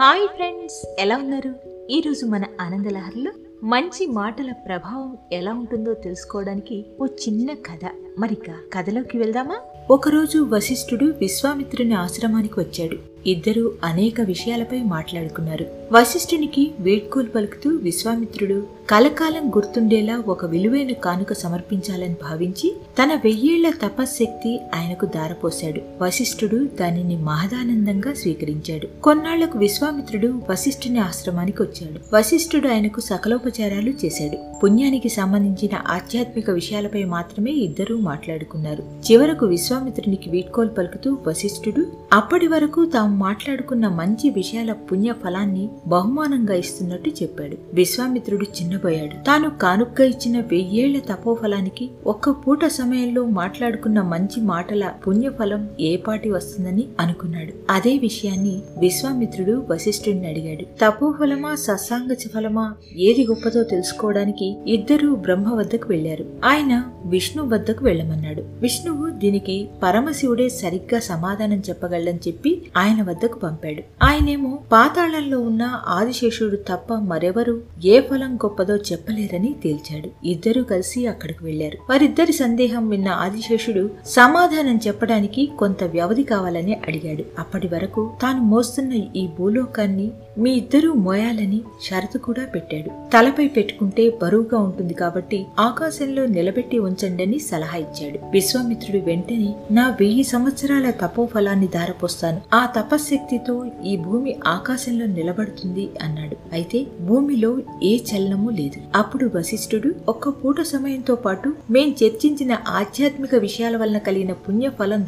Hi 0.00 0.28
friends 0.28 0.96
ఎలా 0.98 1.16
ఉన్నారు? 1.16 1.54
ఈరోజు 1.90 2.26
మన 2.26 2.44
ఆనందలహరిలో 2.60 3.32
మంచి 3.62 4.06
మాటల 4.06 4.52
ప్రభావం 4.66 5.16
ఎలా 5.32 5.52
ఉంటుందో 5.52 5.94
తెలుసుకోవడానికి 5.94 6.84
ఓ 7.00 7.06
చిన్న 7.06 7.52
కథ. 7.52 7.90
మరిక 8.18 8.50
కథలోకి 8.72 9.18
వెళ్దామా? 9.18 9.60
ఒకరోజు 9.90 10.48
వశిష్ఠుడు 10.52 11.04
విశ్వామిత్రుని 11.04 11.94
ఆశ్రమానికి 11.94 12.60
వచ్చాడు. 12.60 13.13
ఇద్దరూ 13.26 13.72
అనేక 13.84 14.20
విషయాలపై 14.20 14.82
మాట్లాడుకున్నారు. 14.82 15.66
వశిష్ఠునికి 15.92 16.70
వేడ్కోలు 16.80 17.26
పలుకుతూ 17.26 17.70
విశ్వామిత్రుడు 17.70 18.66
కలకాలం 18.90 19.48
గుర్తుండేలా 19.48 20.22
ఒక 20.28 20.44
విలువైన 20.44 20.92
కానుక 20.92 21.32
సమర్పించాలని 21.32 22.16
భావించి 22.22 22.76
తన 23.02 23.14
వెయ్యేళ్ళ 23.24 23.70
తపశ్శక్తి 23.70 24.60
ఆయనకు 24.74 25.06
దారపోశాడు. 25.06 25.80
వశిష్ఠుడు 26.02 26.68
దానిని 26.80 27.16
మహదానందంగా 27.16 28.14
స్వీకరించాడు. 28.14 29.02
కొన్నాళ్ళకు 29.02 29.58
విశ్వామిత్రుడు 29.58 30.42
వశిష్ఠుని 30.50 30.98
ఆశ్రమానికి 30.98 31.62
వచ్చాడు. 31.62 32.16
వశిష్ఠుడు 32.16 32.68
ఆయనకు 32.68 33.00
సకలోపచారాలు 33.00 33.92
చేశాడు. 34.04 34.38
పుణ్యానికి 34.60 35.08
సంబంధించిన 35.08 35.80
ఆధ్యాత్మిక 35.88 36.50
విషయాలపై 36.50 37.04
మాత్రమే 37.04 37.50
ఇద్దరూ 37.50 37.96
మాట్లాడుకున్నారు. 37.96 38.84
చివరకు 39.12 39.46
విశ్వామిత్రునికి 39.46 40.30
వీడ్కోలు 40.30 40.68
పలుకుతూ 40.68 41.18
వశిష్ఠుడు 41.26 41.86
అప్పటి 42.12 42.46
వరకు 42.46 42.84
తాము 42.84 43.13
మాట్లాడుకున్న 43.14 43.88
మంచి 43.88 44.30
విషయాల 44.30 44.72
పుణ్య 44.72 45.14
ఫలాన్ని 45.24 45.68
బహుమానంగా 45.86 46.54
ఇస్తున్నట్టు 46.54 47.10
చెప్పాడు. 47.10 47.56
విశ్వామిత్రుడు 47.74 48.42
చిన్నబోయాడు. 48.42 49.24
తాను 49.24 49.50
కానుక్క 49.50 50.00
ఇచ్చిన 50.00 50.40
వెయ్యేళ్ళ 50.40 50.98
తపోఫలానికి 50.98 51.90
ఒక్క 52.06 52.30
పూట 52.30 52.64
సమయంలో 52.64 53.24
మాట్లాడుకున్న 53.24 54.02
మంచి 54.02 54.40
మాటల 54.40 54.92
పుణ్యఫలం 55.06 55.68
ఏపాటి 55.80 56.30
వస్తుందని 56.30 56.84
అనుకున్నాడు. 57.00 57.52
అదే 57.70 57.98
విషయాన్ని 57.98 58.62
విశ్వామిత్రుడు 58.78 59.66
వశిష్ఠుడిని 59.70 60.28
అడిగాడు. 60.28 60.64
తపోఫలమా 60.64 61.54
సత్సాంగ 61.54 62.14
ఫలమా 62.34 62.74
ఏది 62.96 63.26
గొప్పదో 63.26 63.62
తెలుసుకోవడానికి 63.62 64.56
ఇద్దరూ 64.66 65.14
బ్రహ్మ 65.14 65.54
వద్దకు 65.54 65.86
వెళ్ళారు 65.90 66.24
ఆయన 66.44 66.84
విష్ణు 67.06 67.42
వద్దకు 67.48 67.84
వెళ్ళమన్నాడు. 67.84 68.42
విష్ణువు 68.60 69.10
దీనికి 69.10 69.68
పరమశివుడే 69.82 70.48
సరిగ్గా 70.48 71.00
సమాధానం 71.00 71.62
చెప్పగలని 71.68 72.20
చెప్పి 72.28 72.62
ఆయన 72.76 73.02
వద్దకు 73.08 73.38
పంపాడు. 73.38 73.82
ఆయనేమో 74.04 74.58
పాతాళంలో 74.72 75.40
ఉన్న 75.40 75.80
ఆదిశేషుడు 75.86 76.56
తప్ప 76.56 76.94
మరెవరు 76.94 77.62
ఏ 77.84 78.00
ఫలం 78.00 78.36
గొప్పదో 78.36 78.76
చెప్పలేరని 78.76 79.56
తేల్చాడు. 79.62 80.26
ఇద్దరూ 80.26 80.62
కలిసి 80.62 81.06
అక్కడికి 81.06 81.44
వెళ్ళారు 81.44 81.78
వారిద్దరి 81.90 82.32
సందేహం 82.32 82.88
విన్న 82.88 83.08
ఆదిశేషుడు 83.08 83.90
సమాధానం 84.06 84.76
చెప్పడానికి 84.86 85.46
కొంత 85.58 85.84
వ్యవధి 85.84 86.22
కావాలని 86.22 86.74
అడిగాడు. 86.74 87.24
అప్పటి 87.38 87.68
వరకు 87.68 88.10
తాను 88.22 88.40
మోస్తున్న 88.40 88.92
ఈ 88.92 89.26
భూలోకాన్ని 89.38 90.10
మీ 90.38 90.50
ఇద్దరూ 90.50 90.92
మోయాలని 90.92 91.60
షరతు 91.82 92.18
కూడా 92.18 92.44
పెట్టాడు. 92.44 92.90
తలపై 93.10 93.48
పెట్టుకుంటే 93.48 94.10
బరువుగా 94.22 94.58
ఉంటుంది 94.58 94.94
కాబట్టి 94.94 95.46
ఆకాశంలో 95.58 96.26
నిలబెట్టి 96.26 96.78
ఉంచండని 96.78 97.38
సలహా 97.38 97.78
ఇచ్చాడు. 97.78 98.18
విశ్వామిత్రుడు 98.30 99.04
వెంటనే 99.04 99.54
నా 99.70 99.88
వెయ్యి 100.00 100.24
సంవత్సరాల 100.24 100.90
తపోఫలాన్ని 100.90 101.66
ధారపోస్తాను. 101.66 102.40
ఆ 102.54 102.66
తపశ్శక్తితో 102.94 103.66
ఈ 103.84 103.96
భూమి 103.96 104.36
ఆకాశంలో 104.46 105.06
నిలబడుతుంది 105.06 105.90
అన్నాడు. 106.02 106.36
అయితే 106.52 106.86
భూమిలో 107.00 107.58
ఏ 107.82 107.98
చలనము 107.98 108.50
లేదు. 108.50 108.80
అప్పుడు 108.94 109.30
వశిష్ఠుడు 109.34 109.94
ఒక్క 110.08 110.28
పూట 110.28 110.60
సమయంతో 110.60 111.14
పాటు 111.14 111.52
మేం 111.70 111.94
చర్చించిన 112.04 112.58
ఆధ్యాత్మిక 112.68 113.34
విషయాల 113.34 113.76
వలన 113.76 113.98
కలిగిన 113.98 114.32
పుణ్య 114.32 114.70
ఫలం 114.78 115.06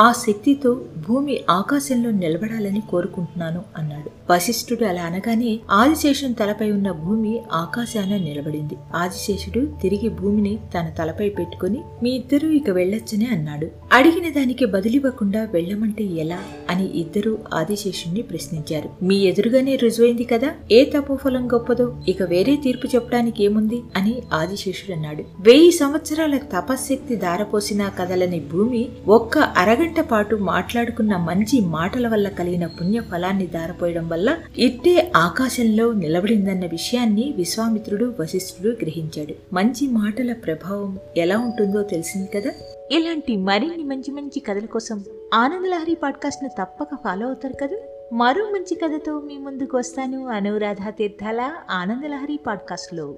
ఆ 0.00 0.12
శక్తితో 0.12 0.84
భూమి 1.08 1.40
ఆకాశంలో 1.50 2.10
నిలబడాలని 2.10 2.82
కోరుకుంటున్నాను 2.90 3.62
అన్నాడు. 3.76 4.10
వశిష్ఠుడు 4.30 4.84
అలా 4.84 5.02
అనగానే 5.02 5.60
ఆదిశేషుని 5.70 6.34
తలపై 6.34 6.70
ఉన్న 6.70 6.90
భూమి 6.90 7.40
ఆకాశాన 7.52 8.16
నిలబడింది. 8.16 8.76
ఆదిశేషుడు 8.94 9.66
తిరిగి 9.82 10.08
భూమిని 10.08 10.58
తన 10.74 10.86
తలపై 10.98 11.28
పెట్టుకుని 11.28 11.80
మీ 12.02 12.10
ఇద్దరూ 12.10 12.50
ఇక 12.50 12.70
వెళ్ళొచ్చనే 12.70 13.28
అన్నాడు. 13.32 13.68
అడిగిన 13.92 14.32
దానికి 14.32 14.64
బదిలివ్వకుండా 14.64 15.48
వెళ్ళమంటే 15.52 16.04
ఎలా? 16.04 16.38
అని 16.70 16.90
ఇద్దరూ 16.92 17.38
ఆదిశేషుణ్ణి 17.54 18.22
ప్రశ్నించారు. 18.22 19.04
మీ 19.04 19.16
ఎదురుగానే 19.16 19.76
రుజువైంది 19.76 20.24
కదా? 20.24 20.50
ఏ 20.72 20.84
తపోఫలం 20.84 21.52
గొప్పదో? 21.52 21.96
ఇక 22.08 22.22
వేరే 22.22 22.56
తీర్పు 22.56 22.86
చెప్పడానికి 22.86 23.44
ఏముంది? 23.44 23.82
అని 23.96 24.22
ఆదిశేషుడు 24.32 24.96
అన్నాడు. 24.96 25.24
వెయ్యి 25.40 25.72
సంవత్సరాల 25.72 26.36
తపశ్శక్తి 26.36 27.16
దారపోసినా 27.16 27.88
కదలని 27.88 28.40
భూమి 28.40 28.88
ఒక్క 29.08 29.38
అరగంట 29.38 30.00
పాటు 30.00 30.36
మాట్లాడుకున్న 30.36 31.16
మంచి 31.16 31.60
మాటల 31.60 32.08
వల్ల 32.08 32.28
కలిగిన 32.28 32.66
పుణ్య 32.66 33.00
ఫలాన్ని 33.00 33.46
దారపోయడం 33.46 34.08
వల్ల 34.08 34.19
ఇట్టే 34.58 35.12
ఆకాశంలో 35.16 35.92
నిలబడిందన్న 35.92 36.66
విషయాన్ని 36.66 37.34
విశ్వామిత్రుడు 37.36 38.14
వశిష్ఠుడు 38.20 38.68
గ్రహించాడు. 38.68 39.54
మంచి 39.54 39.88
మాటల 39.88 40.32
ప్రభావం 40.32 40.98
ఎలా 41.16 41.38
ఉంటుందో 41.38 41.82
తెలిసింది 41.82 42.26
కదా? 42.26 42.50
ఇలాంటి 42.92 43.36
మరిన్ని 43.36 43.84
మంచి 43.84 44.10
మంచి 44.10 44.40
కథల 44.40 44.66
కోసం 44.66 45.04
ఆనందలహరి 45.34 45.94
పాడ్కాస్ట్ను 45.94 46.48
తప్పక 46.48 46.88
ఫాలో 47.04 47.26
అవుతారు 47.26 47.52
కదా? 47.52 47.76
మరో 48.12 48.44
మంచి 48.44 48.74
కథతో 48.74 49.20
మీ 49.20 49.38
ముందుకు 49.38 49.78
వస్తాను. 49.78 50.26
అనురాధ 50.26 50.88
తీర్థాల 50.88 51.52
ఆనందలహరి 51.70 52.40
పాడ్కాస్ట్లో 52.46 53.14